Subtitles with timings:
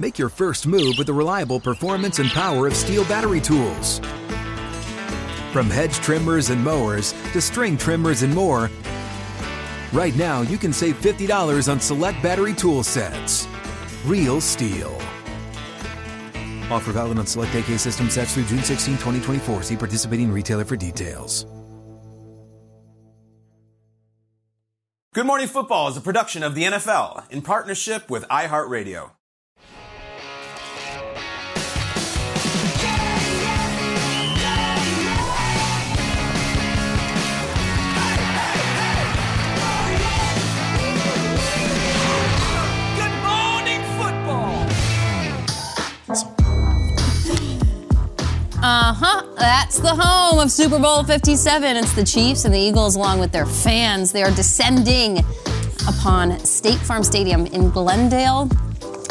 [0.00, 3.98] Make your first move with the reliable performance and power of STIHL battery tools.
[5.52, 8.70] From hedge trimmers and mowers to string trimmers and more,
[9.92, 13.48] right now you can save $50 on select battery tool sets.
[14.06, 14.94] Real STIHL.
[16.70, 19.62] Offer valid on select AK system sets through June 16, 2024.
[19.64, 21.44] See participating retailer for details.
[25.14, 29.17] Good Morning Football is a production of the NFL in partnership with iHeartRadio.
[48.70, 49.22] Uh huh.
[49.38, 51.74] That's the home of Super Bowl 57.
[51.78, 54.12] It's the Chiefs and the Eagles, along with their fans.
[54.12, 55.24] They are descending
[55.88, 58.50] upon State Farm Stadium in Glendale,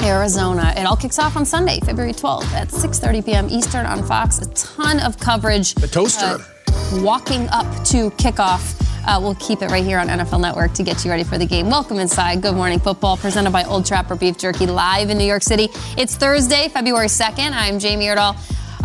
[0.03, 0.75] Arizona.
[0.77, 3.47] It all kicks off on Sunday, February 12th at 6:30 p.m.
[3.49, 4.37] Eastern on Fox.
[4.37, 5.73] A ton of coverage.
[5.73, 6.37] The toaster.
[6.37, 8.79] Uh, walking up to kickoff.
[9.07, 11.47] Uh, we'll keep it right here on NFL Network to get you ready for the
[11.47, 11.67] game.
[11.67, 12.43] Welcome inside.
[12.43, 15.69] Good morning football, presented by Old Trapper Beef Jerky, live in New York City.
[15.97, 17.53] It's Thursday, February 2nd.
[17.53, 18.35] I'm Jamie Erdahl.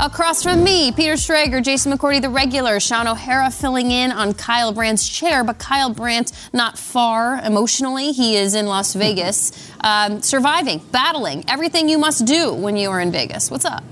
[0.01, 4.73] Across from me, Peter Schrager, Jason McCourty, the regular, Shaun O'Hara filling in on Kyle
[4.73, 8.13] Brandt's chair, but Kyle Brandt not far emotionally.
[8.13, 13.01] He is in Las Vegas, um, surviving, battling, everything you must do when you are
[13.01, 13.51] in Vegas.
[13.51, 13.85] What's up?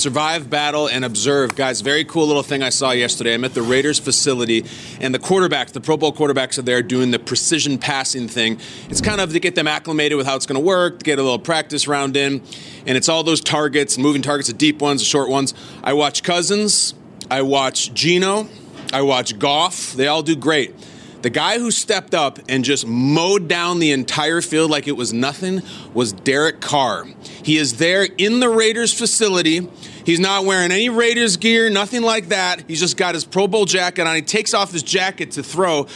[0.00, 1.54] Survive, battle, and observe.
[1.56, 3.34] Guys, very cool little thing I saw yesterday.
[3.34, 4.64] I'm at the Raiders facility,
[5.00, 8.58] and the quarterbacks, the Pro Bowl quarterbacks, are there doing the precision passing thing.
[8.88, 11.18] It's kind of to get them acclimated with how it's going to work, to get
[11.18, 12.42] a little practice round in,
[12.86, 15.54] and it's all those targets, moving targets, the deep ones, the short ones.
[15.82, 16.94] I watch Cousins,
[17.30, 18.48] I watch Geno,
[18.92, 19.92] I watch Goff.
[19.92, 20.74] They all do great.
[21.20, 25.12] The guy who stepped up and just mowed down the entire field like it was
[25.12, 27.06] nothing was Derek Carr.
[27.42, 29.68] He is there in the Raiders facility.
[30.08, 32.64] He's not wearing any Raiders gear, nothing like that.
[32.66, 34.16] He's just got his Pro Bowl jacket on.
[34.16, 35.86] He takes off his jacket to throw.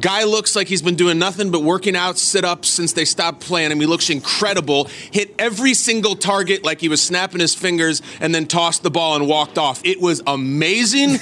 [0.00, 3.42] Guy looks like he's been doing nothing but working out, sit ups since they stopped
[3.42, 3.78] playing him.
[3.78, 4.86] He looks incredible.
[5.12, 9.14] Hit every single target like he was snapping his fingers and then tossed the ball
[9.14, 9.80] and walked off.
[9.84, 11.10] It was amazing.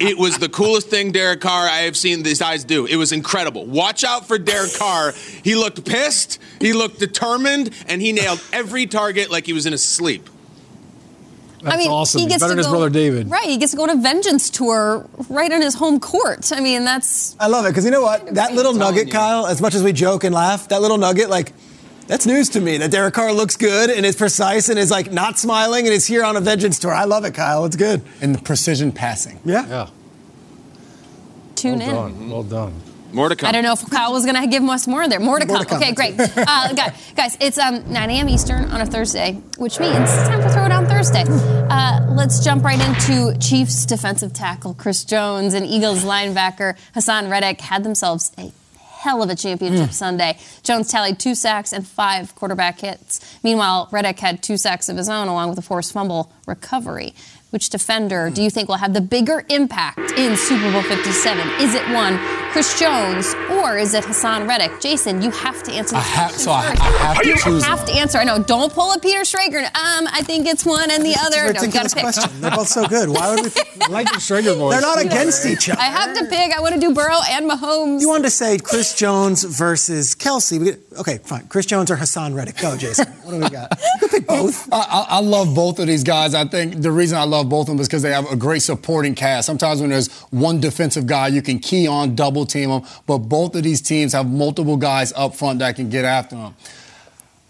[0.00, 2.86] it was the coolest thing Derek Carr I have seen these guys do.
[2.86, 3.66] It was incredible.
[3.66, 5.12] Watch out for Derek Carr.
[5.44, 9.72] He looked pissed, he looked determined, and he nailed every target like he was in
[9.72, 10.30] his sleep.
[11.62, 12.20] That's I mean, awesome.
[12.20, 13.30] he gets better to than his go, brother David.
[13.30, 16.52] Right, he gets to go on a Vengeance Tour right on his home court.
[16.52, 18.34] I mean, that's I love it because you know what?
[18.34, 19.12] That little nugget, you.
[19.12, 21.52] Kyle, as much as we joke and laugh, that little nugget, like,
[22.06, 25.12] that's news to me that Derek Carr looks good and is precise and is like
[25.12, 26.92] not smiling and is here on a vengeance tour.
[26.92, 27.64] I love it, Kyle.
[27.66, 28.02] It's good.
[28.20, 29.38] And the precision passing.
[29.44, 29.66] Yeah.
[29.68, 29.90] Yeah.
[31.54, 31.94] tune Well in.
[31.94, 32.30] done.
[32.30, 32.74] Well done.
[33.12, 33.48] More to come.
[33.48, 35.20] I don't know if Kyle was going to give us more there.
[35.20, 35.64] More to, More come.
[35.64, 35.82] to come.
[35.82, 36.14] Okay, great.
[36.18, 38.28] Uh, guys, guys, it's um, 9 a.m.
[38.28, 41.24] Eastern on a Thursday, which means it's time for Throwdown Thursday.
[41.26, 47.60] Uh, let's jump right into Chiefs defensive tackle Chris Jones and Eagles linebacker Haason Reddick
[47.60, 48.52] had themselves a
[49.00, 50.38] hell of a championship Sunday.
[50.62, 53.38] Jones tallied two sacks and five quarterback hits.
[53.42, 57.14] Meanwhile, Reddick had two sacks of his own along with a forced fumble recovery.
[57.50, 61.48] Which defender do you think will have the bigger impact in Super Bowl 57?
[61.60, 62.16] Is it one,
[62.52, 64.80] Chris Jones, or is it Haason Reddick?
[64.80, 66.76] Jason, you have to answer this I have, so I.
[66.78, 67.88] I have to you choose have one.
[67.88, 68.18] to answer.
[68.18, 68.40] I know.
[68.40, 69.64] Don't pull a Peter Schrager.
[69.64, 71.46] Um, I think it's one and the other.
[71.46, 72.02] It's a No, you ridiculous pick.
[72.04, 72.40] question.
[72.40, 73.08] They're both so good.
[73.08, 73.50] Why would we?
[73.82, 74.72] I like the Schrager voice.
[74.74, 75.80] They're not against each other.
[75.80, 76.52] I have to pick.
[76.56, 78.00] I want to do Burrow and Mahomes.
[78.00, 80.78] You wanted to say Chris Jones versus Kelce.
[81.00, 81.48] Okay, fine.
[81.48, 82.58] Chris Jones or Haason Reddick.
[82.58, 83.06] Go, Jason.
[83.24, 83.76] What do we got?
[84.00, 84.72] You can pick both.
[84.72, 86.34] I, I, I love both of these guys.
[86.34, 88.62] I think the reason I love both of them is because they have a great
[88.62, 89.46] supporting cast.
[89.46, 93.54] Sometimes when there's one defensive guy, you can key on, double team them, but both
[93.54, 96.54] of these teams have multiple guys up front that can get after them.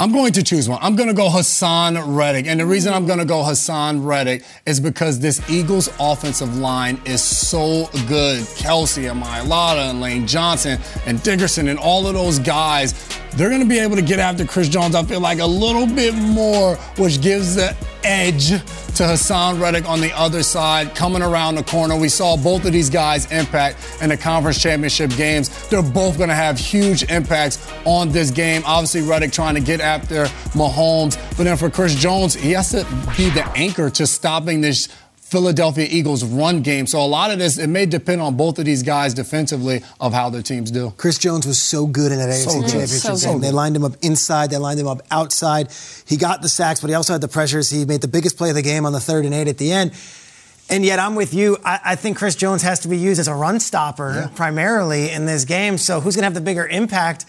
[0.01, 0.79] I'm going to choose one.
[0.81, 2.47] I'm going to go Haason Reddick.
[2.47, 6.99] And the reason I'm going to go Haason Reddick is because this Eagles offensive line
[7.05, 8.41] is so good.
[8.41, 12.95] Kelce and Mailata and Lane Johnson and Dickerson and all of those guys,
[13.33, 15.87] they're going to be able to get after Chris Jones, I feel like, a little
[15.87, 21.55] bit more, which gives the edge to Haason Reddick on the other side, coming around
[21.55, 21.97] the corner.
[21.97, 25.69] We saw both of these guys impact in the conference championship games.
[25.69, 28.63] They're both going to have huge impacts on this game.
[28.67, 30.25] Obviously, Reddick trying to get after
[30.55, 32.85] Mahomes, but then for Chris Jones, he has to
[33.17, 34.89] be the anchor to stopping this
[35.31, 36.89] Philadelphia Eagles run game.
[36.89, 40.13] So a lot of this, it may depend on both of these guys defensively of
[40.13, 40.93] how their teams do.
[40.97, 42.71] Chris Jones was so good in that AFC good.
[42.71, 43.41] Championship So game.
[43.41, 45.69] They lined him up inside, they lined him up outside.
[46.05, 47.71] He got the sacks, but he also had the pressures.
[47.71, 49.71] He made the biggest play of the game on the third and eight at the
[49.71, 49.93] end.
[50.69, 51.59] And yet, I'm with you.
[51.65, 55.27] I, I think Chris Jones has to be used as a run stopper primarily in
[55.27, 55.79] this game.
[55.79, 57.25] So, who's going to have the bigger impact?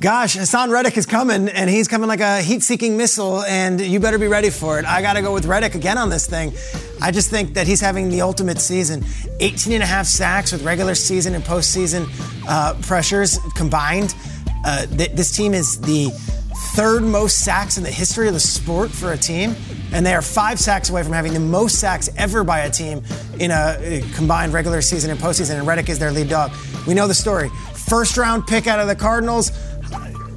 [0.00, 4.18] Gosh, Haason Reddick is coming, and he's coming like a heat-seeking missile, and you better
[4.18, 4.84] be ready for it.
[4.84, 6.52] I got to go with Reddick again on this thing.
[7.00, 9.04] I just think that he's having the ultimate season.
[9.38, 12.08] 18 and a half sacks with regular season and postseason
[12.48, 14.16] uh, pressures combined.
[14.64, 16.10] Uh, th- this team is the
[16.74, 19.54] third most sacks in the history of the sport for a team,
[19.92, 23.00] and they are five sacks away from having the most sacks ever by a team
[23.38, 25.56] in a uh, combined regular season and postseason.
[25.56, 26.50] And Reddick is their lead dog.
[26.84, 27.48] We know the story.
[27.74, 29.52] First round pick out of the Cardinals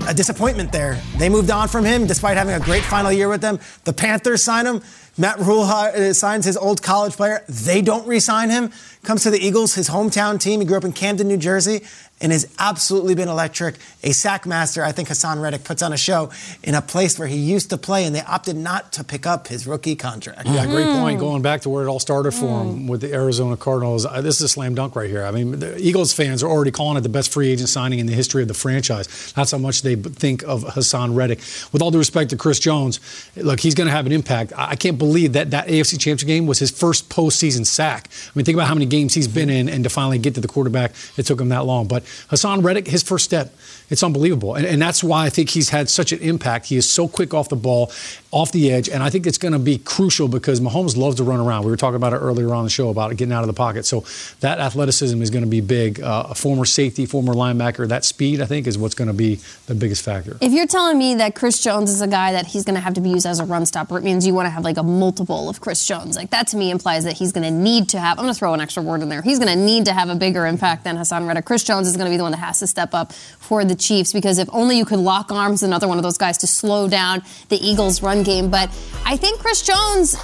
[0.08, 1.00] a disappointment there.
[1.18, 3.60] They moved on from him despite having a great final year with them.
[3.84, 4.82] The Panthers sign him.
[5.18, 7.44] Matt Rhule uh, signs his old college player.
[7.50, 8.72] They don't re-sign him.
[9.08, 10.60] Comes to the Eagles, his hometown team.
[10.60, 11.80] He grew up in Camden, New Jersey,
[12.20, 13.76] and has absolutely been electric.
[14.04, 14.84] A sack master.
[14.84, 16.32] I think Haason Reddick puts on a show
[16.64, 19.48] in a place where he used to play, and they opted not to pick up
[19.48, 20.46] his rookie contract.
[20.46, 21.00] Yeah, great mm-hmm.
[21.00, 21.20] point.
[21.20, 22.90] Going back to where it all started for him mm.
[22.90, 25.24] with the Arizona Cardinals, this is a slam dunk right here.
[25.24, 28.08] I mean, the Eagles fans are already calling it the best free agent signing in
[28.08, 29.32] the history of the franchise.
[29.34, 31.40] That's how much they think of Haason Reddick.
[31.72, 33.00] With all due respect to Chris Jones,
[33.36, 34.54] look, he's going to have an impact.
[34.58, 38.10] I I can't believe that that AFC Championship game was his first postseason sack.
[38.12, 40.42] I mean, think about how many games he's been in, and to finally get to
[40.42, 41.88] the quarterback, it took him that long.
[41.88, 43.54] But Haason Reddick, his first step,
[43.90, 44.56] it's unbelievable.
[44.56, 46.68] And, and that's why I think he's had such an impact.
[46.68, 47.92] He is so quick off the ball,
[48.32, 51.24] off the edge, and I think it's going to be crucial because Mahomes loves to
[51.24, 51.64] run around.
[51.64, 53.86] We were talking about it earlier on the show about getting out of the pocket.
[53.86, 54.04] So
[54.42, 56.02] that athleticism is going to be big.
[56.02, 59.40] Uh, a former safety, former linebacker, that speed, I think, is what's going to be
[59.68, 60.38] the biggest factor.
[60.42, 62.96] If you're telling me that Chris Jones is a guy that he's going to have
[62.96, 64.84] to be used as a run stopper, it means you want to have like a
[64.84, 66.18] multiple of Chris Jones.
[66.18, 68.20] Like that to me implies that he's going to need to have.
[68.20, 69.22] I'm going to throw an extra word in there.
[69.22, 71.46] He's going to need to have a bigger impact than Haason Reddick.
[71.46, 73.76] Chris Jones is going to be the one that has to step up for the
[73.76, 76.90] Chiefs because if only you could lock arms, another one of those guys to slow
[76.90, 78.50] down the Eagles' run game.
[78.50, 78.70] But
[79.06, 80.16] I think Chris Jones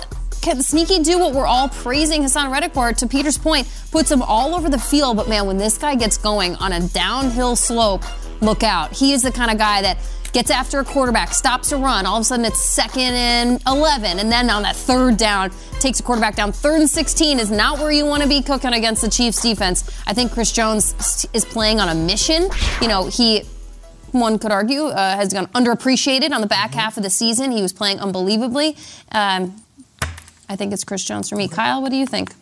[0.42, 2.92] can sneaky do what we're all praising Haason Reddick for.
[2.92, 5.18] To Peter's point, puts him all over the field.
[5.18, 8.04] But man, when this guy gets going on a downhill slope,
[8.42, 8.92] look out.
[8.92, 9.98] He is the kind of guy that
[10.34, 12.06] gets after a quarterback, stops a run.
[12.06, 14.20] All of a sudden, it's second and 11.
[14.20, 16.52] And then on that third down, takes a quarterback down.
[16.52, 19.90] Third and 16 is not where you want to be cooking against the Chiefs defense.
[20.08, 22.50] I think Chris Jones is playing on a mission.
[22.82, 23.44] You know, he
[24.14, 27.52] one could argue, uh, has gone underappreciated on the back half of the season.
[27.52, 28.78] He was playing unbelievably.
[29.12, 29.62] Um,
[30.48, 31.48] I think it's Chris Jones for me.
[31.48, 32.34] Kyle, what do you think?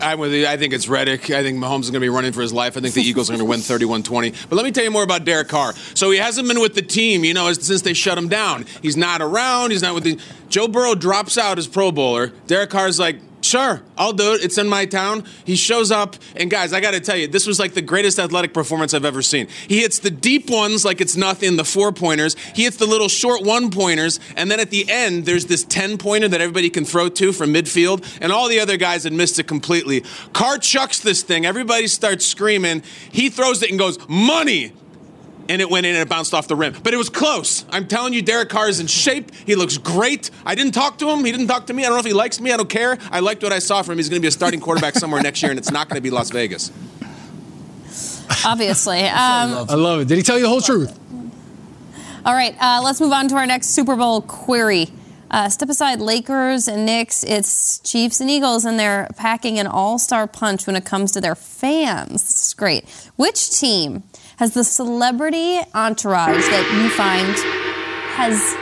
[0.00, 0.46] I'm with you.
[0.46, 1.30] I think it's Reddick.
[1.30, 2.76] I think Mahomes is going to be running for his life.
[2.76, 4.48] I think the Eagles are going to win 31-20.
[4.48, 5.72] But let me tell you more about Derek Carr.
[5.94, 8.66] So he hasn't been with the team, you know, since they shut him down.
[8.82, 9.70] He's not around.
[9.70, 10.18] He's not with the.
[10.48, 12.28] Joe Burrow drops out as Pro Bowler.
[12.46, 14.42] Derek Carr's like, Sure, I'll do it.
[14.42, 15.22] It's in my town.
[15.44, 18.18] He shows up, and guys, I got to tell you, this was like the greatest
[18.18, 19.46] athletic performance I've ever seen.
[19.68, 22.34] He hits the deep ones like it's nothing, the four pointers.
[22.56, 25.96] He hits the little short one pointers, and then at the end, there's this 10
[25.96, 29.38] pointer that everybody can throw to from midfield, and all the other guys had missed
[29.38, 30.02] it completely.
[30.32, 32.82] Carr chucks this thing, everybody starts screaming.
[33.12, 34.72] He throws it and goes, Money!
[35.48, 36.74] And it went in and it bounced off the rim.
[36.82, 37.64] But it was close.
[37.70, 39.34] I'm telling you, Derek Carr is in shape.
[39.34, 40.30] He looks great.
[40.44, 41.24] I didn't talk to him.
[41.24, 41.84] He didn't talk to me.
[41.84, 42.52] I don't know if he likes me.
[42.52, 42.98] I don't care.
[43.10, 43.98] I liked what I saw from him.
[43.98, 46.02] He's going to be a starting quarterback somewhere next year, and it's not going to
[46.02, 46.70] be Las Vegas.
[48.44, 49.04] Obviously.
[49.16, 50.08] Um, I love it.
[50.08, 50.96] Did he tell you the whole truth?
[52.24, 54.88] all right, uh, let's move on to our next Super Bowl query.
[55.30, 57.24] Uh, step aside Lakers and Knicks.
[57.24, 61.20] It's Chiefs and Eagles, and they're packing an all star punch when it comes to
[61.20, 62.22] their fans.
[62.22, 62.88] This is great.
[63.16, 64.02] Which team
[64.36, 67.36] has the celebrity entourage that you find
[68.16, 68.54] has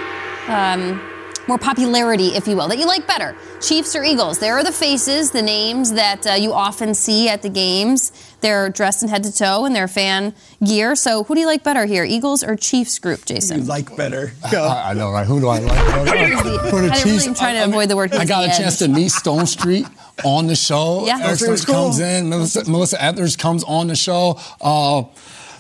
[0.49, 1.01] um,
[1.47, 3.37] more popularity, if you will, that you like better?
[3.61, 4.39] Chiefs or Eagles?
[4.39, 8.13] There are the faces, the names that uh, you often see at the games.
[8.41, 10.95] They're dressed in head to toe in their fan gear.
[10.97, 13.61] So, who do you like better here, Eagles or Chiefs group, Jason?
[13.61, 14.33] You like better.
[14.51, 14.65] Go.
[14.65, 15.27] I, I know, right?
[15.27, 15.71] Who do I like?
[16.71, 18.15] For the I Chiefs, really trying to I, avoid the word.
[18.15, 19.91] I got a chance to meet Stonestreet
[20.25, 21.07] on the show.
[21.07, 21.75] Yeah, Eric Stokes cool.
[21.75, 22.29] comes in.
[22.29, 24.39] Melissa, Melissa Etheridge comes on the show.
[24.61, 25.05] Uh,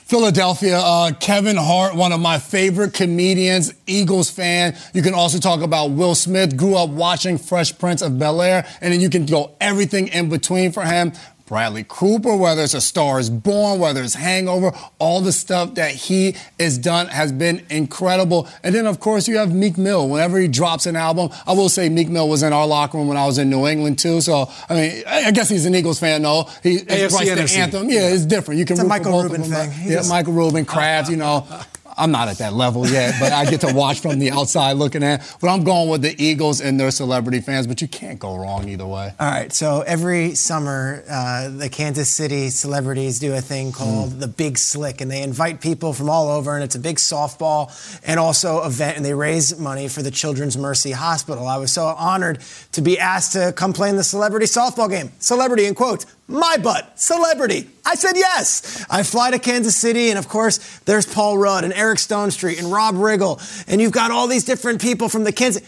[0.04, 4.76] Philadelphia, uh, Kevin Hart, one of my favorite comedians, Eagles fan.
[4.92, 8.66] You can also talk about Will Smith, grew up watching Fresh Prince of Bel Air,
[8.82, 11.14] and then you can go everything in between for him.
[11.46, 15.90] Bradley Cooper, whether it's A Star is Born, whether it's Hangover, all the stuff that
[15.90, 18.48] he has done has been incredible.
[18.62, 20.08] And then, of course, you have Meek Mill.
[20.08, 23.08] Whenever he drops an album, I will say Meek Mill was in our locker room
[23.08, 24.22] when I was in New England, too.
[24.22, 26.48] So, I mean, I guess he's an Eagles fan, though.
[26.62, 27.90] He writes the anthem.
[27.90, 28.58] Yeah, it's different.
[28.58, 29.70] You can it's a Michael Rubin thing.
[29.84, 31.46] Yeah, Michael Rubin, Krabs, you know.
[31.96, 35.02] I'm not at that level yet, but I get to watch from the outside looking
[35.02, 35.36] at.
[35.40, 37.66] But I'm going with the Eagles and their celebrity fans.
[37.66, 39.12] But you can't go wrong either way.
[39.18, 39.52] All right.
[39.52, 44.20] So every summer, uh, the Kansas City celebrities do a thing called mm.
[44.20, 47.70] the Big Slick, and they invite people from all over, and it's a big softball
[48.04, 51.46] and also event, and they raise money for the Children's Mercy Hospital.
[51.46, 52.40] I was so honored
[52.72, 55.10] to be asked to come play in the celebrity softball game.
[55.18, 57.68] Celebrity in quotes my butt, celebrity.
[57.84, 58.84] I said yes.
[58.88, 62.72] I fly to Kansas City, and of course, there's Paul Rudd and Eric Stonestreet and
[62.72, 65.62] Rob Riggle, and you've got all these different people from the Kansas.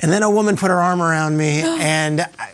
[0.00, 2.52] And then a woman put her arm around me, and I,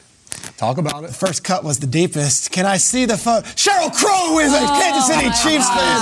[0.56, 1.08] Talk about it.
[1.08, 2.50] The first cut was the deepest.
[2.50, 3.46] Can I see the photo?
[3.48, 6.00] Sheryl Crow is a oh Kansas City Chiefs fan.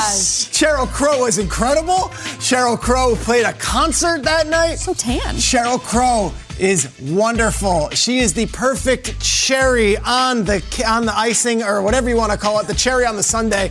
[0.55, 2.11] Sheryl Crow was incredible.
[2.39, 4.77] Sheryl Crow played a concert that night.
[4.77, 5.35] So tan.
[5.35, 7.91] Sheryl Crow is wonderful.
[7.91, 12.39] She is the perfect cherry on the on the icing or whatever you want to
[12.39, 13.71] call it, the cherry on the sundae.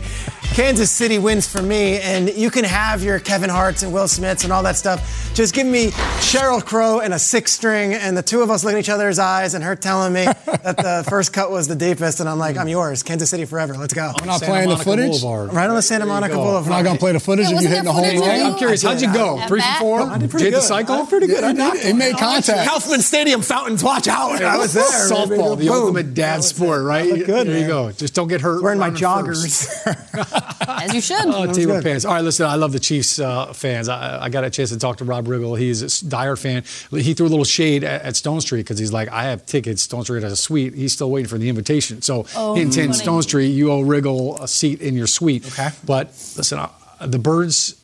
[0.54, 4.44] Kansas City wins for me, and you can have your Kevin Harts and Will Smiths
[4.44, 5.32] and all that stuff.
[5.34, 5.88] Just give me
[6.20, 9.54] Sheryl Crow and a six string, and the two of us looking each other's eyes,
[9.54, 12.68] and her telling me that the first cut was the deepest, and I'm like, I'm
[12.68, 13.76] yours, Kansas City forever.
[13.76, 14.12] Let's go.
[14.20, 15.20] We're not Santa playing Monica the footage.
[15.20, 15.52] Boulevard.
[15.52, 16.66] Right on the Santa Monica Boulevard.
[16.66, 18.52] We're not gonna play the footage yeah, if you hitting the home run.
[18.52, 19.44] I'm curious, how'd you go?
[19.48, 20.00] Three for four.
[20.02, 20.58] I did pretty good.
[20.58, 20.94] the cycle.
[20.94, 21.42] I did pretty good.
[21.42, 22.68] I it, it made contact.
[22.70, 23.82] Kauffman Stadium fountains.
[23.82, 24.40] Watch out.
[24.40, 24.84] I was there.
[24.84, 27.26] Softball, the ultimate dad sport, right?
[27.26, 27.48] Good.
[27.48, 27.90] There you go.
[27.90, 28.62] Just don't get hurt.
[28.62, 29.66] Wearing my joggers.
[30.84, 31.24] As you should.
[31.26, 32.04] Oh, team of fans.
[32.04, 33.88] All right, listen, I love the Chiefs uh, fans.
[33.88, 35.58] I, I, got a chance to talk to Rob Riggle.
[35.58, 36.62] He's a dire fan.
[36.90, 39.86] He threw a little shade at, at Stonestreet because he's like, I have tickets.
[39.86, 40.74] Stonestreet has a suite.
[40.74, 42.02] He's still waiting for the invitation.
[42.02, 45.46] So, oh, hint, hint, Stonestreet, you owe Riggle a seat in your suite.
[45.46, 45.70] Okay.
[45.84, 46.68] But listen, uh,
[47.00, 47.80] the Birds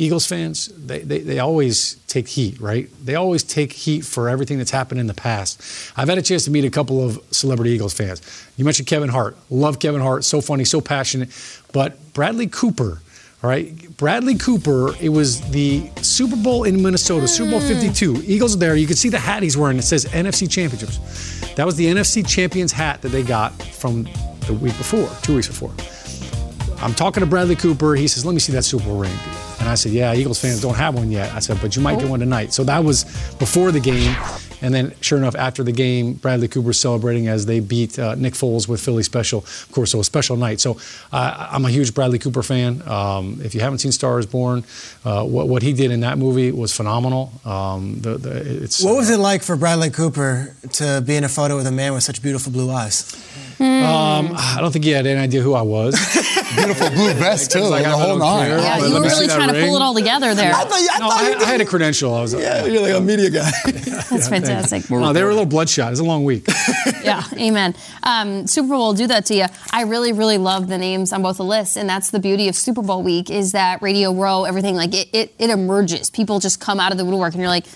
[0.00, 2.88] Eagles fans, they, they, they, always take heat, right?
[3.04, 5.60] They always take heat for everything that's happened in the past.
[5.96, 8.22] I've had a chance to meet a couple of celebrity Eagles fans.
[8.56, 9.36] You mentioned Kevin Hart.
[9.50, 10.22] Love Kevin Hart.
[10.22, 11.30] So funny, so passionate.
[11.72, 13.00] But Bradley Cooper,
[13.42, 13.96] all right?
[13.96, 17.68] Bradley Cooper, it was the Super Bowl in Minnesota, Super Bowl hmm.
[17.68, 18.22] 52.
[18.26, 18.76] Eagles are there.
[18.76, 19.78] You can see the hat he's wearing.
[19.78, 20.98] It says NFC Championships.
[21.54, 24.04] That was the NFC Champions hat that they got from
[24.46, 25.72] the week before, two weeks before.
[26.80, 27.94] I'm talking to Bradley Cooper.
[27.96, 29.12] He says, Let me see that Super Bowl ring.
[29.58, 31.32] And I said, Yeah, Eagles fans don't have one yet.
[31.34, 32.00] I said, But you might oh.
[32.00, 32.52] get one tonight.
[32.52, 33.04] So that was
[33.38, 34.14] before the game.
[34.60, 38.34] And then, sure enough, after the game, Bradley Cooper celebrating as they beat uh, Nick
[38.34, 39.40] Foles with Philly Special.
[39.40, 40.60] Of course, so a special night.
[40.60, 40.78] So
[41.12, 42.82] uh, I'm a huge Bradley Cooper fan.
[42.88, 44.64] Um, if you haven't seen Star is Born,
[45.04, 47.32] uh, what, what, he did in that movie was phenomenal.
[47.44, 51.56] Um, the, the, what was it like for Bradley Cooper to be in a photo
[51.56, 53.12] with a man with such beautiful blue eyes?
[53.58, 53.82] Mm.
[53.82, 55.94] Um, I don't think he had any idea who I was.
[56.54, 58.50] Beautiful blue vest too, like the whole nine.
[58.50, 60.54] Yeah, you were really trying to pull it all together there.
[60.54, 62.14] I thought, I, no, I, I, had a credential.
[62.14, 62.34] I was.
[62.34, 63.50] like, Yeah, you're like a media guy.
[63.64, 64.88] That's yeah, fantastic.
[64.90, 65.88] No, they were a little bloodshot.
[65.88, 66.46] It was a long week.
[67.02, 67.74] yeah, amen.
[68.04, 69.46] Um, Super Bowl will do that to you.
[69.72, 72.54] I really, really love the names on both the lists, and that's the beauty of
[72.54, 76.10] Super Bowl week is that Radio Row, everything like it, it, it emerges.
[76.10, 77.66] People just come out of the woodwork, and you're like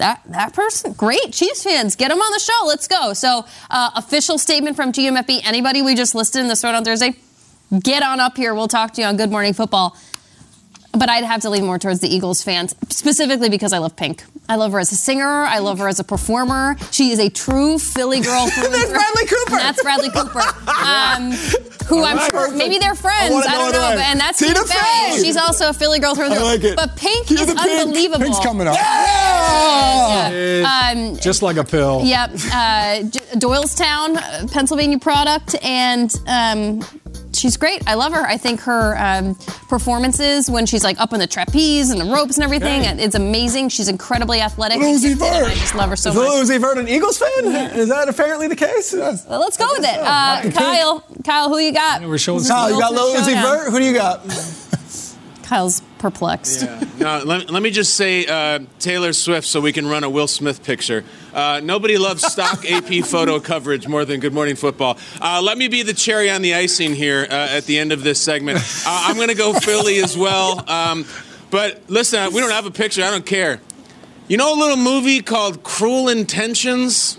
[0.00, 2.66] that that person, great Chiefs fans, get them on the show.
[2.66, 3.12] Let's go.
[3.14, 5.40] So, uh, official statement from GMFB.
[5.44, 7.14] Anybody we just listed in the thread on Thursday,
[7.82, 8.54] get on up here.
[8.54, 9.96] We'll talk to you on Good Morning Football.
[10.92, 14.24] But I'd have to lean more towards the Eagles fans, specifically because I love Pink.
[14.48, 15.24] I love her as a singer.
[15.24, 16.76] I love her as a performer.
[16.90, 18.46] She is a true Philly girl.
[18.56, 19.56] that's Bradley Cooper.
[19.56, 20.40] that's Bradley Cooper.
[20.68, 21.30] Um,
[21.86, 23.34] who I'm sure maybe they're friends.
[23.34, 25.22] I, I don't know, but, and that's Tina Fey.
[25.22, 26.44] She's also a Philly girl through and through.
[26.44, 26.76] Like it.
[26.76, 28.24] But Pink Tina is unbelievable.
[28.24, 28.74] Pink's coming up.
[28.74, 30.30] Yeah!
[30.30, 30.90] yeah.
[30.92, 32.02] Um, Just like a pill.
[32.04, 32.30] Yep.
[32.30, 33.02] Uh,
[33.38, 36.80] Doylestown, Pennsylvania product, and um,
[37.32, 37.82] she's great.
[37.86, 38.20] I love her.
[38.26, 39.34] I think her um,
[39.68, 43.02] performances when she's like up in the trapeze and the ropes and everything, Okay.
[43.02, 43.68] it's amazing.
[43.70, 44.78] She's incredibly athletic.
[44.78, 46.28] Lucy and I just love her so Is much.
[46.28, 47.46] Lucy Vert an Eagles fan?
[47.76, 48.92] Is that apparently the case?
[48.92, 49.98] Well, let's go with it.
[50.00, 52.02] Uh, Kyle, Kyle, who you got?
[52.02, 53.58] we're showing Kyle, you got ultimate Lucy showdown.
[53.58, 53.70] Vert?
[53.70, 54.20] Who do you got?
[55.50, 56.64] Kyle's perplexed.
[57.00, 60.28] No, let, let me just say uh, Taylor Swift so we can run a Will
[60.28, 61.04] Smith picture.
[61.34, 64.96] Uh, nobody loves stock AP photo coverage more than Good Morning Football.
[65.20, 68.04] Uh, let me be the cherry on the icing here uh, at the end of
[68.04, 68.58] this segment.
[68.60, 70.62] Uh, I'm going to go Philly as well.
[70.70, 71.04] Um,
[71.50, 73.02] but listen, we don't have a picture.
[73.02, 73.60] I don't care.
[74.28, 77.18] You know a little movie called Cruel Intentions?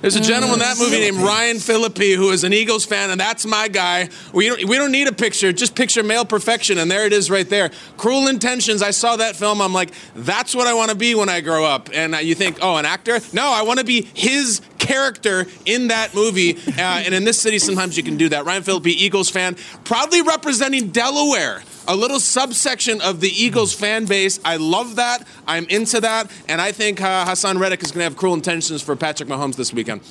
[0.00, 3.20] There's a gentleman in that movie named Ryan Phillippe who is an Eagles fan, and
[3.20, 4.08] that's my guy.
[4.32, 7.30] We don't, we don't need a picture, just picture male perfection, and there it is
[7.30, 7.72] right there.
[7.96, 8.80] Cruel Intentions.
[8.80, 9.60] I saw that film.
[9.60, 11.90] I'm like, that's what I want to be when I grow up.
[11.92, 13.18] And uh, you think, oh, an actor?
[13.32, 16.56] No, I want to be his character in that movie.
[16.56, 18.44] Uh, and in this city, sometimes you can do that.
[18.44, 21.62] Ryan Phillippe, Eagles fan, proudly representing Delaware.
[21.86, 24.38] A little subsection of the Eagles fan base.
[24.44, 25.26] I love that.
[25.46, 26.30] I'm into that.
[26.46, 29.56] And I think uh, Haason Reddick is going to have cruel intentions for Patrick Mahomes
[29.56, 30.02] this weekend.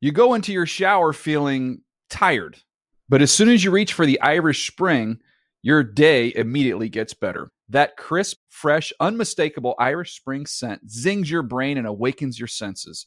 [0.00, 2.58] You go into your shower feeling tired,
[3.08, 5.18] but as soon as you reach for the Irish Spring,
[5.62, 7.50] your day immediately gets better.
[7.68, 13.06] That crisp, fresh, unmistakable Irish Spring scent zings your brain and awakens your senses.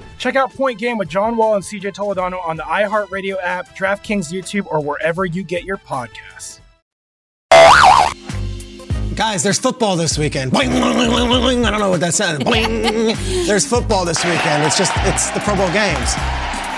[0.21, 4.31] Check out Point Game with John Wall and CJ Toledano on the iHeartRadio app, DraftKings
[4.31, 6.59] YouTube, or wherever you get your podcasts.
[9.15, 10.51] Guys, there's football this weekend.
[10.51, 11.65] Boing, boing, boing, boing, boing.
[11.65, 12.41] I don't know what that said.
[13.47, 14.63] There's football this weekend.
[14.63, 16.13] It's just, it's the Pro Bowl games.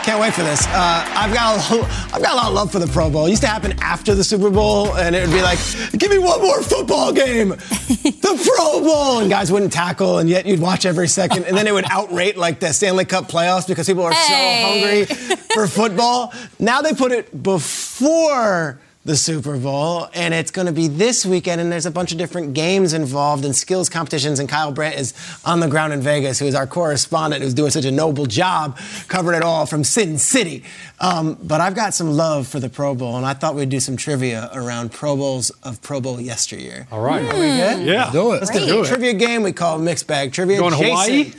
[0.03, 0.67] Can't wait for this.
[0.67, 3.25] Uh, I've got a, lo- I've got a lot of love for the Pro Bowl.
[3.25, 5.57] It used to happen after the Super Bowl, and it would be like,
[5.97, 10.45] "Give me one more football game, the Pro Bowl," and guys wouldn't tackle, and yet
[10.45, 13.87] you'd watch every second, and then it would outrate like the Stanley Cup playoffs because
[13.87, 15.05] people are Hey.
[15.05, 16.33] so hungry for football.
[16.59, 21.59] Now they put it before the Super Bowl, and it's going to be this weekend,
[21.59, 24.39] and there's a bunch of different games involved and skills competitions.
[24.39, 25.13] And Kyle Brandt is
[25.43, 28.77] on the ground in Vegas, who is our correspondent, who's doing such a noble job
[29.09, 30.63] covering it all from Sin City.
[31.01, 33.81] Um, but I've got some love for the Pro Bowl, and I thought we'd do
[33.81, 36.87] some trivia around Pro Bowls of Pro Bowl yesteryear.
[36.89, 37.23] All right.
[37.23, 37.85] Are we good?
[37.85, 38.03] Yeah.
[38.05, 38.35] Let's do it.
[38.39, 38.59] Let's Great.
[38.61, 38.87] do Do a it.
[38.87, 40.59] trivia game we call Mixed Bag Trivia.
[40.59, 41.33] Going to Hawaii?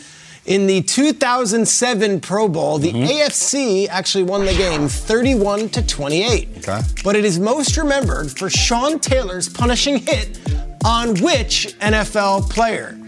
[0.47, 3.05] In the 2007 Pro Bowl, the Mm-hmm.
[3.05, 6.49] AFC actually won the game 31 to 28.
[6.59, 6.81] Okay.
[7.03, 10.39] But it is most remembered for Sean Taylor's punishing hit
[10.85, 12.99] on which NFL player?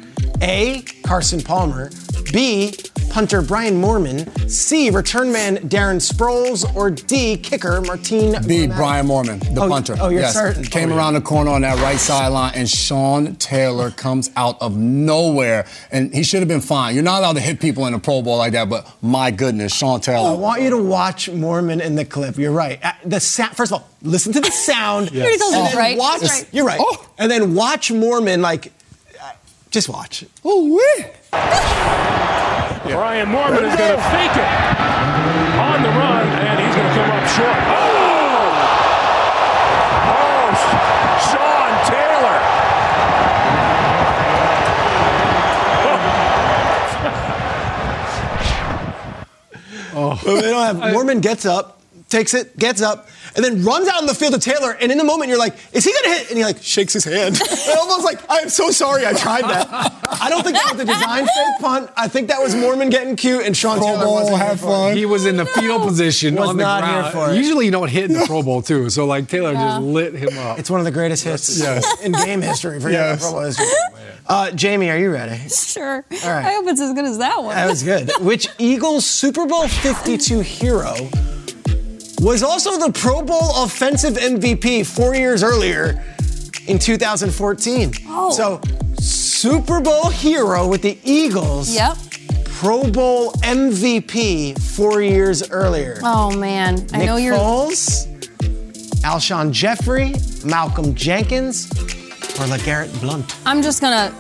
[0.43, 0.83] A.
[1.03, 1.91] Carson Palmer.
[2.33, 2.75] B.
[3.11, 4.29] Punter Brian Moorman.
[4.51, 4.91] C.
[4.91, 6.65] Return man Darren Sproles.
[6.75, 7.37] Or D.
[7.39, 8.33] Kicker Martine.
[8.47, 8.63] B.
[8.67, 8.77] Burnett?
[8.77, 9.97] Brian Moorman, the Oh, punter.
[10.01, 10.35] oh, you're yes.
[10.35, 10.65] certain.
[10.65, 10.99] Came Oh, yeah.
[10.99, 16.13] around the corner on that right sideline, and Sean Taylor comes out of nowhere, and
[16.13, 16.95] he should have been fine.
[16.95, 19.75] You're not allowed to hit people in a Pro Bowl like that, but my goodness,
[19.75, 20.31] Sean Taylor.
[20.31, 22.37] I want you to watch Moorman in the clip.
[22.37, 22.79] You're right.
[22.85, 25.11] Uh, The sa- first of all, listen to the sound.
[25.11, 25.97] He already and then right?
[25.99, 26.47] Watch, right.
[26.53, 26.81] You're right.
[26.83, 27.09] Oh.
[27.19, 28.73] And then watch Moorman like,
[29.77, 30.25] just watch.
[30.47, 31.13] Ooh, yeah.
[32.85, 34.49] Brian Moorman is going to fake it
[35.61, 37.61] on the run, and he's going to come up short.
[37.69, 38.57] Oh!
[40.17, 40.49] Oh,
[41.29, 42.41] Sean Taylor.
[49.95, 50.25] Oh.
[50.25, 50.41] oh.
[50.41, 51.76] They don't have, Moorman gets up,
[52.09, 54.73] takes it, gets up, and then runs out in the field to Taylor.
[54.81, 56.29] And in the moment, you're like, is he going to hit?
[56.31, 57.41] And he like shakes his hand.
[57.69, 59.69] and almost like, I am so sorry I tried that.
[60.09, 61.91] I don't think that was the design fake punt.
[61.97, 64.57] I think that was Moorman getting cute and Sean Pro Taylor Bowl, wasn't have here
[64.59, 64.71] for it.
[64.91, 64.97] fun.
[64.97, 67.13] He was in the field position Was on the not here ground.
[67.13, 67.37] for it.
[67.39, 68.89] Usually you don't hit in the Pro Bowl too.
[68.89, 70.59] So like Taylor just lit him up.
[70.61, 72.01] It's one of the greatest hits Yes.
[72.03, 72.81] in game history.
[72.81, 73.21] for Yes.
[73.21, 73.67] Pro Bowl history.
[74.29, 75.49] Uh, Jamie, are you ready?
[75.49, 76.05] Sure.
[76.25, 76.47] All right.
[76.47, 77.55] I hope it's as good as that one.
[77.55, 78.11] That was good.
[78.21, 80.95] Which Eagles Super Bowl 52 hero
[82.21, 86.03] was also the Pro Bowl offensive MVP four years earlier
[86.67, 87.93] in 2014?
[88.07, 88.31] Oh.
[88.33, 88.61] So,
[88.99, 91.75] Super Bowl hero with the Eagles.
[91.75, 91.97] Yep.
[92.45, 96.01] Pro Bowl MVP four years earlier.
[96.03, 97.37] Oh man, I Nick know you're.
[97.37, 98.07] Foles,
[99.03, 103.37] Alshon Jeffery, Malcolm Jenkins, or LeGarrette Blunt.
[103.45, 104.13] I'm just gonna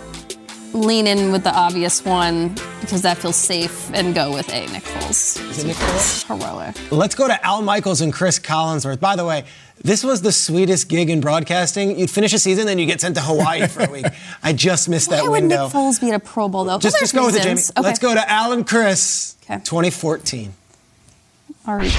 [0.74, 2.54] lean in with the obvious one
[2.86, 4.66] because that feels safe and go with A.
[4.68, 5.50] Nick Foles.
[5.50, 6.26] Is it Nick Foles?
[6.26, 6.76] Heroic.
[6.92, 9.00] Let's go to Al Michaels and Chris Collinsworth.
[9.00, 9.44] By the way,
[9.82, 11.98] this was the sweetest gig in broadcasting.
[11.98, 14.06] You'd finish a season, then you get sent to Hawaii for a week.
[14.42, 15.56] I just missed that window.
[15.56, 15.68] Why would.
[15.68, 16.78] Nick Foles be at a Pro Bowl though?
[16.78, 17.60] just, Well, just there's go with it, Jamie.
[17.60, 17.82] Okay.
[17.82, 19.36] Let's go to Al and Chris.
[19.44, 19.56] Okay.
[19.64, 20.54] 2014.
[21.66, 21.90] Already.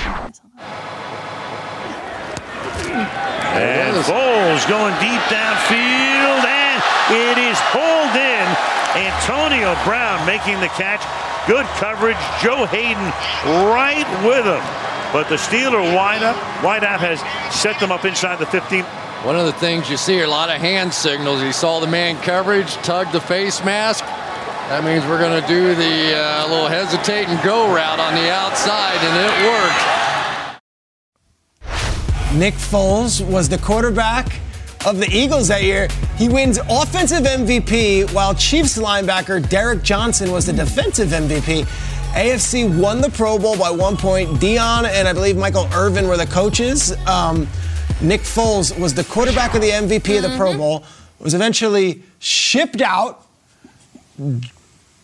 [3.58, 8.77] And Foles going deep downfield, and it is pulled in.
[8.96, 11.04] Antonio Brown making the catch.
[11.48, 12.18] Good coverage.
[12.44, 13.12] Joe Haden
[13.72, 14.64] right with him.
[15.14, 17.20] But the Steeler wideout, wideout has
[17.54, 18.84] set them up inside the 15.
[19.24, 21.42] One of the things you see are a lot of hand signals.
[21.42, 24.04] He saw the man coverage, tugged the face mask.
[24.70, 28.30] That means we're going to do the uh, little hesitate and go route on the
[28.30, 29.98] outside, and it worked.
[32.36, 34.42] Nick Foles was the quarterback
[34.86, 35.88] of the Eagles that year.
[36.18, 41.66] He wins offensive MVP while Chiefs linebacker Derrick Johnson was the defensive MVP.
[42.14, 44.30] AFC won the Pro Bowl by one point.
[44.40, 46.96] Deion and I believe Michael Irvin were the coaches.
[47.08, 47.48] Um,
[48.02, 50.84] Nick Foles was the quarterback of the MVP of the Pro Bowl.
[51.20, 53.26] Was eventually shipped out.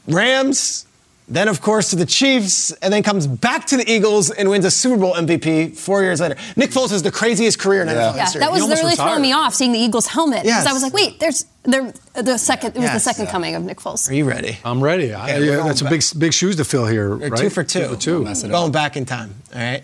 [0.08, 0.86] Rams,
[1.28, 4.66] then of course to the Chiefs, and then comes back to the Eagles and wins
[4.66, 6.36] a Super Bowl MVP four years later.
[6.56, 8.40] Nick Foles has the craziest career in NFL Yeah, history.
[8.40, 10.68] that was really throwing me off seeing the Eagles helmet because Yes.
[10.68, 13.04] I was like, wait, there's there the second it was the Yes.
[13.04, 14.10] second coming of Nick Foles.
[14.10, 14.58] Are you ready?
[14.66, 15.14] I'm ready.
[15.14, 17.38] I, Okay, we're yeah, going that's a big big shoes to fill here, right?
[17.38, 17.88] Two for two.
[17.98, 18.50] Two for two.
[18.50, 19.34] Going back in time.
[19.56, 19.84] All right.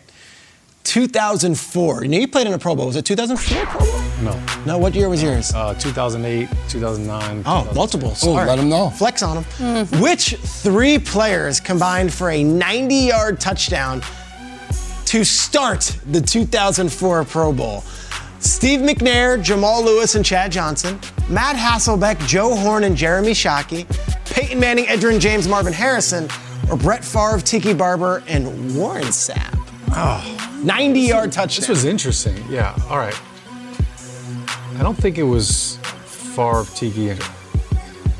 [0.89, 2.03] 2004.
[2.03, 2.87] You know, you played in a Pro Bowl.
[2.87, 4.01] Was it 2004 Pro Bowl?
[4.23, 4.43] No.
[4.65, 4.77] No.
[4.79, 5.53] What year was yours?
[5.53, 7.43] Uh, 2008, 2009.
[7.45, 8.09] Oh, multiple.
[8.11, 8.47] Oh, Sorry.
[8.47, 8.89] let them know.
[8.89, 9.85] Flex on them.
[10.01, 14.01] Which three players combined for a 90 yard touchdown
[15.05, 17.83] to start the 2004 Pro Bowl?
[18.39, 20.99] Steve McNair, Jamal Lewis, and Chad Johnson,
[21.29, 23.85] Matt Hasselbeck, Joe Horn, and Jeremy Shockey,
[24.33, 26.29] Peyton Manning, Edgerrin James, Marvin Harrison,
[26.71, 29.55] or Brett Favre, Tiki Barber, and Warren Sapp.
[29.91, 30.48] Oh.
[30.63, 31.61] 90 yard touchdown.
[31.61, 32.35] This was interesting.
[32.49, 32.75] Yeah.
[32.89, 33.19] All right.
[34.77, 37.15] I don't think it was Favre, Tiki.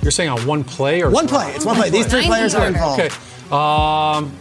[0.01, 1.51] You're saying on one play or One play.
[1.53, 1.89] It's one play.
[1.89, 3.01] These three players are involved.
[3.01, 3.13] Okay.
[3.53, 4.31] Um,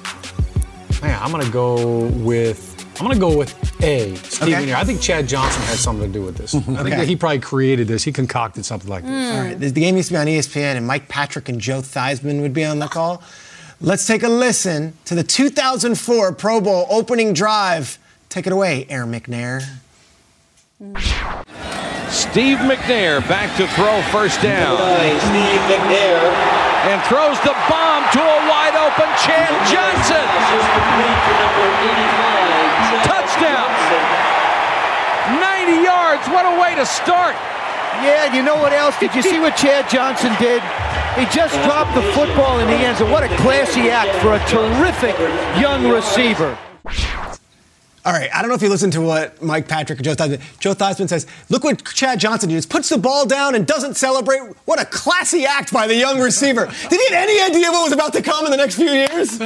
[1.03, 2.67] man, I'm gonna go with.
[3.01, 4.13] I'm gonna go with A.
[4.13, 4.17] Okay.
[4.19, 4.75] McNair.
[4.75, 6.55] I think Chad Johnson had something to do with this.
[6.55, 8.03] I think that he probably created this.
[8.03, 9.37] He concocted something like this.
[9.37, 12.41] All right, the game used to be on ESPN, and Mike Patrick and Joe Theismann
[12.43, 13.23] would be on the call.
[13.81, 17.97] Let's take a listen to the 2004 Pro Bowl opening drive.
[18.29, 19.63] Take it away, Air McNair.
[22.11, 24.75] Steve McNair back to throw first down.
[25.23, 26.19] Steve McNair.
[26.91, 30.27] And throws the bomb to a wide open Chad Johnson.
[33.07, 33.71] Touchdown.
[35.39, 36.27] 90 yards.
[36.35, 37.37] What a way to start.
[38.03, 38.99] Yeah, you know what else?
[38.99, 40.63] Did you see what Chad Johnson did?
[41.19, 43.11] He just dropped the football in the end zone.
[43.11, 45.19] What a classy act for a terrific
[45.61, 46.57] young receiver.
[48.05, 50.41] All right, I don't know if you listened to what Mike Patrick and Joe Theismann.
[50.61, 54.39] Joe Theismann says, "Look what Chad Johnson does: puts the ball down and doesn't celebrate.
[54.65, 56.67] What a classy act by the young receiver.
[56.89, 59.39] Did he have any idea what was about to come in the next few years?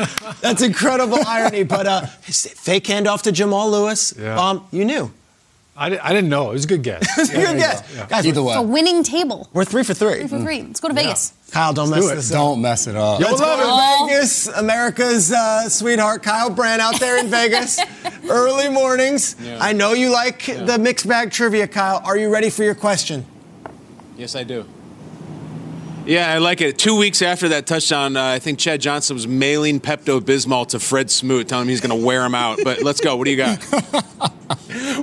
[0.42, 1.62] That's incredible irony.
[1.62, 4.14] But uh, fake handoff to Jamal Lewis.
[4.16, 4.38] Yeah.
[4.38, 5.10] Um, you knew.
[5.74, 6.50] I, di- I didn't know.
[6.50, 7.02] It was a good guess.
[7.18, 8.06] It was a good guess.
[8.08, 9.48] Guys, Either It's a winning table.
[9.54, 10.18] we're three for three.
[10.20, 10.62] Three for three.
[10.62, 11.32] Let's go to Vegas.
[11.50, 12.36] Kyle, don't mess this up.
[12.36, 13.20] Don't mess it up.
[13.20, 13.64] Let's love go
[14.06, 14.08] it.
[14.08, 17.78] to Vegas, America's uh, sweetheart, Kyle Brandt out there in Vegas.
[18.28, 19.36] Early mornings.
[19.60, 22.00] I know you like the mixed bag trivia, Kyle.
[22.04, 23.24] Are you ready for your question?
[24.16, 24.66] Yes, I do.
[26.04, 26.78] Yeah, I like it.
[26.78, 30.80] Two weeks after that touchdown, uh, I think Chad Johnson was mailing Pepto Bismol to
[30.80, 32.58] Fred Smoot, telling him he's going to wear him out.
[32.64, 33.14] But let's go.
[33.16, 33.62] What do you got?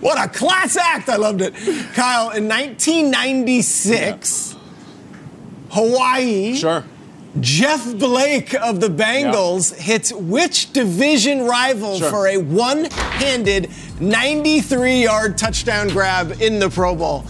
[0.02, 1.10] What a class act!
[1.10, 1.54] I loved it.
[1.94, 4.56] Kyle, in 1996,
[5.72, 6.84] Hawaii Sure.
[7.40, 12.10] Jeff Blake of the Bengals hits which division rival Sure.
[12.10, 17.26] for a one handed 93 yard touchdown grab in the Pro Bowl?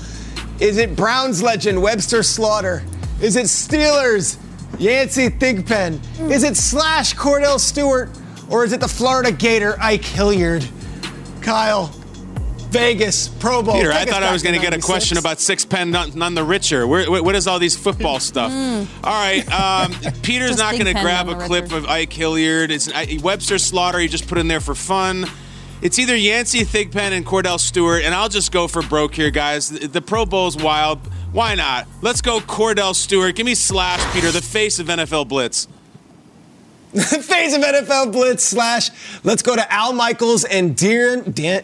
[0.60, 2.84] Is it Browns legend Webster Slaughter?
[3.22, 4.38] Is it Steelers
[4.80, 6.00] Yancey Thigpen?
[6.32, 8.10] Is it Slash Cordell Stewart?
[8.50, 10.68] Or is it the Florida Gator Ike Hilliard?
[11.42, 11.88] Kyle,
[12.72, 13.76] Vegas, Pro Bowl.
[13.76, 15.92] Peter, I Take us thought I was going to get a question about six pen,
[15.92, 16.88] none, none the richer.
[16.88, 18.52] Where, where- what is all these football stuff?
[18.52, 21.78] All right, um, Peter's not going to grab a clip richer.
[21.78, 22.72] of Ike Hilliard.
[22.72, 24.00] It's I, Webster Slaughter.
[24.00, 25.26] He just put in there for fun.
[25.82, 29.70] It's either Yancey Thigpen and Cordell Stewart, and I'll just go for broke here, guys.
[29.70, 31.00] The, the Pro Bowl's wild.
[31.32, 31.88] Why not?
[32.02, 33.36] Let's go Cordell Stewart.
[33.36, 35.68] Give me slash Peter, the face of NFL Blitz.
[36.92, 38.90] The face of NFL Blitz slash.
[39.24, 41.64] Let's go to Al Michaels and Dan, Dan,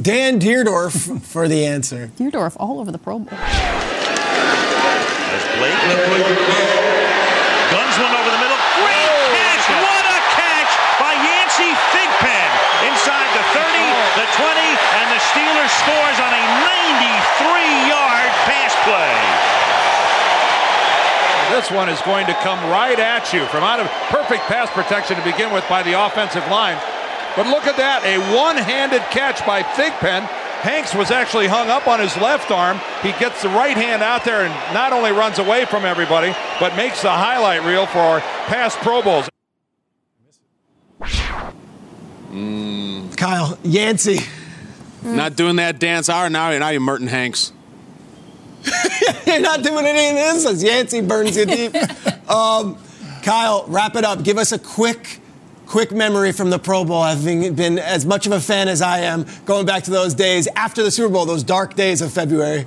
[0.00, 2.10] Dan Dierdorf for the answer.
[2.16, 3.38] Dierdorf all over the Pro Bowl.
[3.38, 5.76] As Blake
[7.70, 8.56] guns one over the middle.
[8.80, 9.64] Great catch!
[9.76, 12.50] What a catch by Yancey Thigpen
[12.88, 13.76] inside the 30,
[14.16, 14.56] the 20,
[14.96, 19.12] and the Steelers scores on a 93-yard pass play.
[21.62, 25.16] This one is going to come right at you from out of perfect pass protection
[25.16, 26.76] to begin with by the offensive line.
[27.36, 30.26] But look at that, a one-handed catch by Thigpen.
[30.66, 32.80] Hanks was actually hung up on his left arm.
[33.00, 36.74] He gets the right hand out there and not only runs away from everybody, but
[36.74, 38.20] makes the highlight reel for our
[38.50, 39.28] past Pro Bowls.
[43.16, 44.18] Kyle, Yancey.
[45.04, 46.58] Not doing that dance hour now.
[46.58, 47.52] Now you're Merton Hanks.
[49.26, 51.74] You're not doing any of this as Yancey burns you deep.
[52.30, 52.78] um,
[53.22, 54.22] Kyle, wrap it up.
[54.22, 55.20] Give us a quick,
[55.66, 57.02] quick memory from the Pro Bowl.
[57.02, 60.48] Having been as much of a fan as I am, going back to those days
[60.56, 62.66] after the Super Bowl, those dark days of February.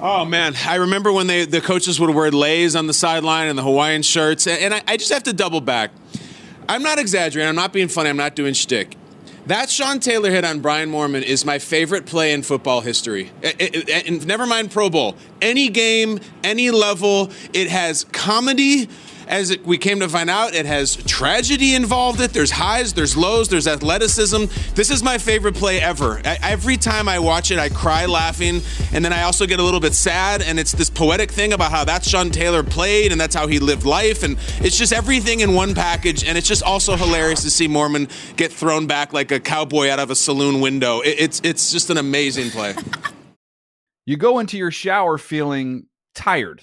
[0.00, 3.56] Oh man, I remember when they the coaches would wear leis on the sideline and
[3.56, 5.92] the Hawaiian shirts, and, and I, I just have to double back.
[6.68, 7.48] I'm not exaggerating.
[7.48, 8.08] I'm not being funny.
[8.08, 8.96] I'm not doing shtick.
[9.46, 13.32] That Sean Taylor hit on Brian Moorman is my favorite play in football history.
[13.42, 15.16] I- I- I- and never mind Pro Bowl.
[15.40, 18.88] Any game, any level, it has comedy.
[19.32, 22.20] As it, we came to find out, it has tragedy involved.
[22.20, 24.44] It there's highs, there's lows, there's athleticism.
[24.74, 26.20] This is my favorite play ever.
[26.22, 28.60] I, every time I watch it, I cry laughing,
[28.92, 30.42] and then I also get a little bit sad.
[30.42, 33.58] And it's this poetic thing about how that's Sean Taylor played, and that's how he
[33.58, 36.24] lived life, and it's just everything in one package.
[36.24, 39.98] And it's just also hilarious to see Moorman get thrown back like a cowboy out
[39.98, 41.00] of a saloon window.
[41.00, 42.74] It, it's it's just an amazing play.
[44.04, 46.62] You go into your shower feeling tired,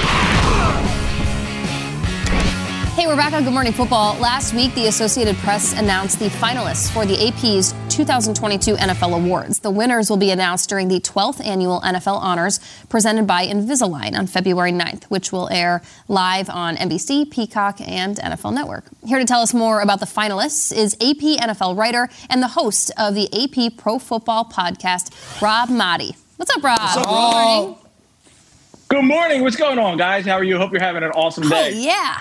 [2.93, 4.17] Hey, we're back on Good Morning Football.
[4.17, 9.59] Last week, the Associated Press announced the finalists for the AP's 2022 NFL awards.
[9.59, 14.27] The winners will be announced during the 12th annual NFL Honors presented by Invisalign on
[14.27, 18.83] February 9th, which will air live on NBC, Peacock, and NFL Network.
[19.05, 22.91] Here to tell us more about the finalists is AP NFL writer and the host
[22.97, 26.13] of the AP Pro Football podcast, Rob Maaddi.
[26.35, 26.77] What's up, Rob?
[26.81, 27.77] What's up, Good morning.
[28.89, 29.41] Good morning.
[29.43, 30.25] What's going on, guys?
[30.25, 30.57] How are you?
[30.57, 31.71] Hope you're having an awesome oh, day.
[31.73, 32.17] Oh, yeah.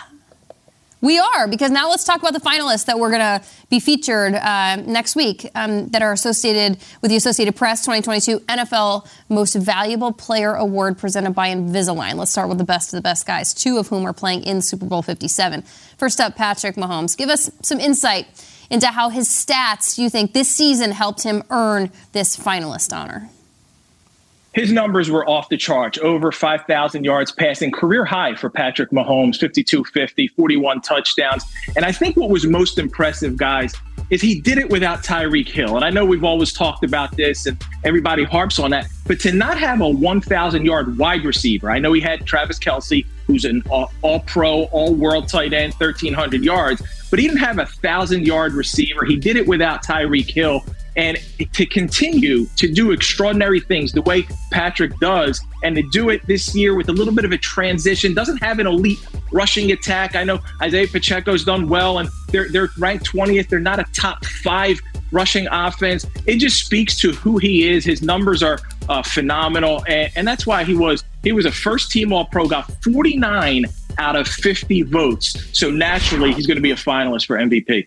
[1.02, 4.34] We are, because now let's talk about the finalists that we're going to be featured
[4.34, 10.12] uh, next week um, that are associated with the Associated Press 2022 NFL Most Valuable
[10.12, 12.16] Player Award presented by Invisalign.
[12.16, 14.60] Let's start with the best of the best guys, two of whom are playing in
[14.60, 15.62] Super Bowl 57.
[15.96, 17.16] First up, Patrick Mahomes.
[17.16, 18.26] Give us some insight
[18.68, 23.30] into how his stats you think this season helped him earn this finalist honor
[24.52, 29.38] his numbers were off the charts over 5,000 yards passing, career high for Patrick Mahomes,
[29.38, 31.44] 5250, 41 touchdowns.
[31.76, 33.74] And I think what was most impressive, guys,
[34.10, 35.76] is he did it without Tyreek Hill.
[35.76, 39.32] And I know we've always talked about this and everybody harps on that, but to
[39.32, 43.62] not have a 1,000 yard wide receiver, I know he had Travis Kelce, who's an
[43.70, 48.54] all pro, all world tight end, 1,300 yards, but he didn't have a 1,000 yard
[48.54, 49.04] receiver.
[49.04, 50.64] He did it without Tyreek Hill
[50.96, 51.18] and
[51.52, 56.54] to continue to do extraordinary things the way Patrick does, and to do it this
[56.54, 58.98] year with a little bit of a transition, doesn't have an elite
[59.32, 60.16] rushing attack.
[60.16, 63.48] I know Isaiah Pacheco's done well, and they're they're ranked 20th.
[63.48, 64.80] They're not a top five
[65.12, 66.06] rushing offense.
[66.26, 67.84] It just speaks to who he is.
[67.84, 71.90] His numbers are uh, phenomenal, and, and that's why he was he was a first
[71.90, 73.66] team All Pro, got 49
[73.98, 75.48] out of 50 votes.
[75.52, 77.86] So naturally, he's going to be a finalist for MVP.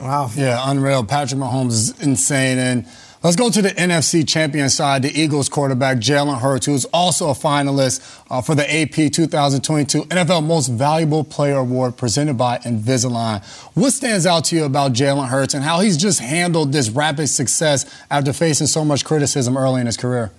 [0.00, 0.30] Wow.
[0.34, 1.04] Yeah, unreal.
[1.04, 2.58] Patrick Mahomes is insane.
[2.58, 2.86] And
[3.22, 7.34] let's go to the NFC champion side, the Eagles quarterback, Jalen Hurts, who's also a
[7.34, 13.42] finalist uh, for the AP 2022 NFL Most Valuable Player Award presented by Invisalign.
[13.74, 17.28] What stands out to you about Jalen Hurts and how he's just handled this rapid
[17.28, 20.30] success after facing so much criticism early in his career?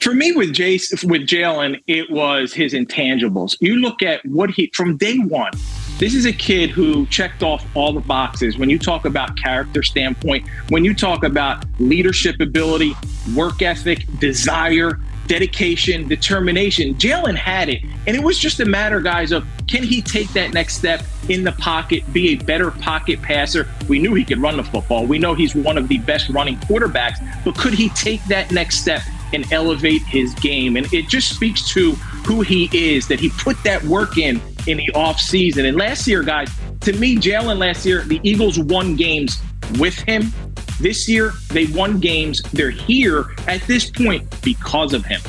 [0.00, 3.56] For me, with Jace, with Jalen, it was his intangibles.
[3.60, 5.52] You look at what he from day one
[5.98, 8.58] this is a kid who checked off all the boxes.
[8.58, 12.94] When you talk about character standpoint, when you talk about leadership ability,
[13.34, 17.82] work ethic, desire, dedication, determination, Jalen had it.
[18.06, 21.44] And it was just a matter, guys, of can he take that next step in
[21.44, 23.66] the pocket, be a better pocket passer?
[23.88, 25.06] We knew he could run the football.
[25.06, 28.80] We know he's one of the best running quarterbacks, but could he take that next
[28.80, 29.00] step
[29.32, 30.76] and elevate his game?
[30.76, 31.92] And it just speaks to
[32.26, 35.68] who he is that he put that work in in the offseason.
[35.68, 36.50] And last year, guys,
[36.80, 39.38] to me, Jalen last year, the Eagles won games
[39.78, 40.32] with him.
[40.80, 42.42] This year, they won games.
[42.52, 45.20] They're here at this point because of him.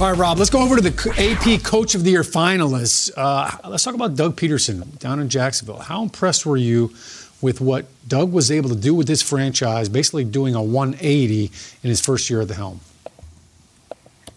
[0.00, 3.10] All right, Rob, let's go over to the AP Coach of the Year finalists.
[3.16, 5.78] Uh, let's talk about Doug Pederson down in Jacksonville.
[5.78, 6.92] How impressed were you
[7.40, 11.50] with what Doug was able to do with this franchise, basically doing a 180
[11.82, 12.80] in his first year at the helm?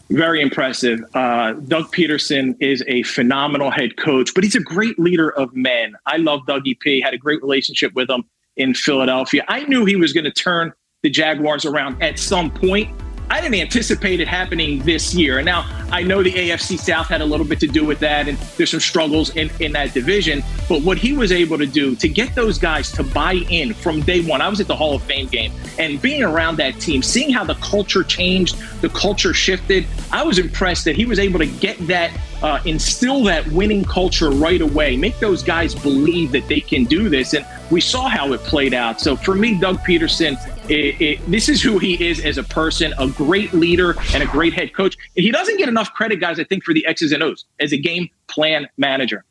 [0.09, 0.99] Very impressive.
[1.15, 5.95] Uh, Doug Pederson is a phenomenal head coach, but he's a great leader of men.
[6.05, 7.01] I love Dougie P.
[7.01, 8.23] Had a great relationship with him
[8.55, 9.43] in Philadelphia.
[9.47, 12.89] I knew he was going to turn the Jaguars around at some point.
[13.29, 15.39] I didn't anticipate it happening this year.
[15.39, 18.27] And now I know the AFC South had a little bit to do with that,
[18.27, 20.43] and there's some struggles in, in that division.
[20.69, 24.01] But what he was able to do to get those guys to buy in from
[24.01, 27.01] day one, I was at the Hall of Fame game, and being around that team,
[27.01, 31.39] seeing how the culture changed, the culture shifted, I was impressed that he was able
[31.39, 32.11] to get that,
[32.43, 37.09] uh, instill that winning culture right away, make those guys believe that they can do
[37.09, 37.33] this.
[37.33, 39.01] And we saw how it played out.
[39.01, 40.37] So for me, Doug Pederson,
[40.69, 44.25] it, it, this is who he is as a person, a great leader and a
[44.25, 44.97] great head coach.
[45.15, 47.77] He doesn't get enough credit, guys, I think, for the X's and O's as a
[47.77, 49.23] game plan manager.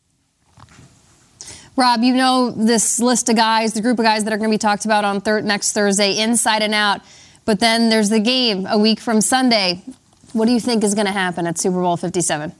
[1.77, 4.55] Rob, you know this list of guys, the group of guys that are going to
[4.55, 7.01] be talked about on thir- next Thursday, inside and out.
[7.45, 9.83] But then there's the game a week from Sunday.
[10.33, 12.53] What do you think is going to happen at Super Bowl 57?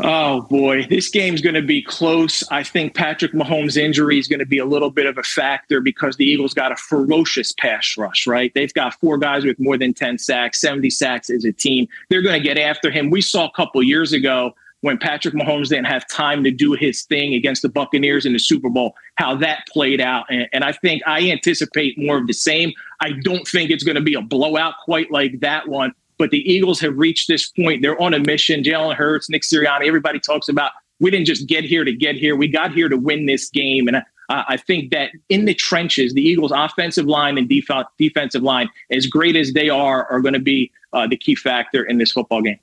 [0.00, 2.42] Oh boy, this game's going to be close.
[2.50, 5.80] I think Patrick Mahomes' injury is going to be a little bit of a factor
[5.80, 8.52] because the Eagles got a ferocious pass rush, right?
[8.54, 11.86] They've got four guys with more than 10 sacks, 70 sacks as a team.
[12.10, 13.10] They're going to get after him.
[13.10, 17.04] We saw a couple years ago when Patrick Mahomes didn't have time to do his
[17.04, 20.26] thing against the Buccaneers in the Super Bowl, how that played out.
[20.28, 22.72] And, and I think I anticipate more of the same.
[23.00, 25.94] I don't think it's going to be a blowout quite like that one.
[26.18, 27.82] But the Eagles have reached this point.
[27.82, 28.62] They're on a mission.
[28.62, 32.36] Jalen Hurts, Nick Sirianni, everybody talks about we didn't just get here to get here.
[32.36, 33.88] We got here to win this game.
[33.88, 38.42] And I, I think that in the trenches, the Eagles' offensive line and def- defensive
[38.42, 41.98] line, as great as they are, are going to be uh, the key factor in
[41.98, 42.58] this football game.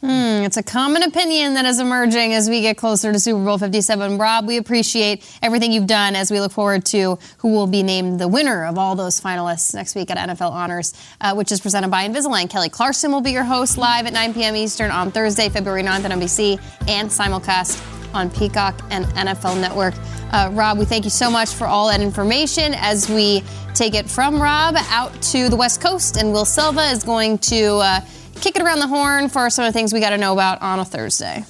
[0.00, 3.58] Hmm, it's a common opinion that is emerging as we get closer to Super Bowl
[3.58, 4.16] 57.
[4.16, 8.20] Rob, we appreciate everything you've done as we look forward to who will be named
[8.20, 11.90] the winner of all those finalists next week at NFL Honors, uh, which is presented
[11.90, 12.48] by Invisalign.
[12.48, 14.54] Kelly Clarkson will be your host live at 9 p.m.
[14.54, 19.94] Eastern on Thursday, February 9th on NBC and simulcast on Peacock and NFL Network.
[20.32, 23.42] Uh, Rob, we thank you so much for all that information as we
[23.74, 27.78] take it from Rob out to the West Coast, and Will Selva is going to
[27.78, 28.00] uh,
[28.40, 30.62] kick it around the horn for some of the things we got to know about
[30.62, 31.44] on a Thursday.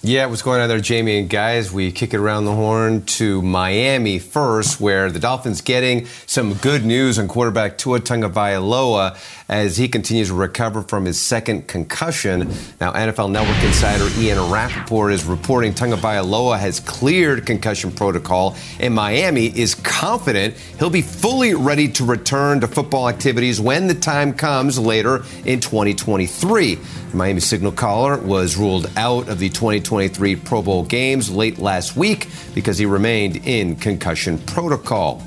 [0.00, 1.72] Yeah, what's going on there, Jamie and guys?
[1.72, 6.84] We kick it around the horn to Miami first, where the Dolphins getting some good
[6.84, 9.16] news on quarterback Tua Tagovailoa
[9.48, 12.40] as he continues to recover from his second concussion.
[12.80, 19.46] Now, NFL Network insider Ian Rapoport is reporting Tagovailoa has cleared concussion protocol, and Miami
[19.46, 24.78] is confident he'll be fully ready to return to football activities when the time comes
[24.78, 26.78] later in 2023.
[27.14, 32.28] Miami signal caller was ruled out of the 2023 Pro Bowl games late last week
[32.54, 35.22] because he remained in concussion protocol.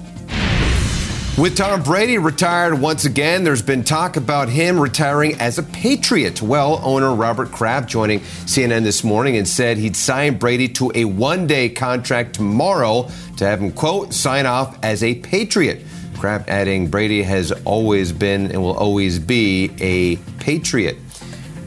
[1.38, 6.42] With Tom Brady retired once again, there's been talk about him retiring as a Patriot.
[6.42, 11.06] Well, owner Robert Kraft joining CNN this morning and said he'd sign Brady to a
[11.06, 15.86] one day contract tomorrow to have him, quote, sign off as a Patriot.
[16.18, 20.98] Kraft adding Brady has always been and will always be a Patriot.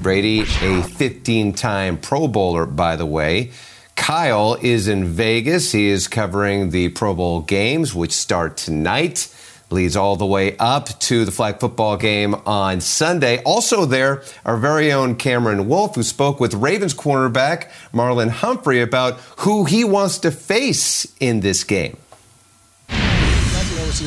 [0.03, 3.51] Brady, a 15 time Pro Bowler, by the way.
[3.97, 5.73] Kyle is in Vegas.
[5.73, 9.31] He is covering the Pro Bowl games, which start tonight.
[9.71, 13.43] Leads all the way up to the flag football game on Sunday.
[13.45, 19.19] Also, there, our very own Cameron Wolfe, who spoke with Ravens cornerback Marlon Humphrey about
[19.39, 21.97] who he wants to face in this game.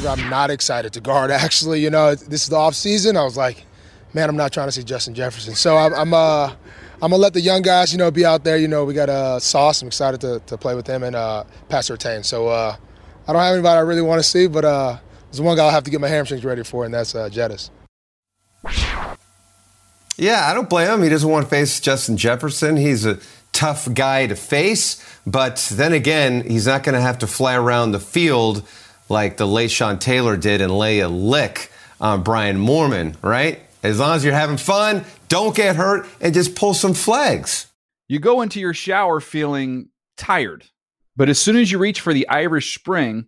[0.05, 1.31] I'm not excited to guard.
[1.31, 3.17] Actually, you know, this is the off season.
[3.17, 3.65] I was like,
[4.13, 5.55] man, I'm not trying to see Justin Jefferson.
[5.55, 6.53] So I'm, I'm uh,
[7.01, 8.57] I'm gonna let the young guys, you know, be out there.
[8.57, 9.81] You know, we got uh, Sauce.
[9.81, 12.25] I'm excited to, to play with him and uh, Pat Surtain.
[12.25, 12.75] So uh,
[13.27, 14.97] I don't have anybody I really want to see, but uh,
[15.32, 17.69] there's one guy I'll have to get my hamstrings ready for, and that's uh, Jettis.
[20.17, 21.03] Yeah, I don't blame him.
[21.03, 22.75] He doesn't want to face Justin Jefferson.
[22.75, 23.19] He's a
[23.53, 27.91] tough guy to face, but then again, he's not going to have to fly around
[27.91, 28.67] the field
[29.09, 31.71] like the late Sean Taylor did and lay a lick
[32.01, 33.59] on Brian Moorman, right?
[33.84, 37.67] As long as you're having fun, don't get hurt, and just pull some flags.
[38.07, 40.65] You go into your shower feeling tired,
[41.15, 43.28] but as soon as you reach for the Irish Spring,